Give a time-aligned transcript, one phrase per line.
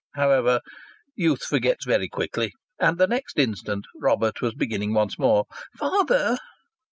[0.15, 0.61] However,
[1.15, 5.45] youth forgets very quickly, and the next instant Robert was beginning once more,
[5.77, 6.39] "Father!"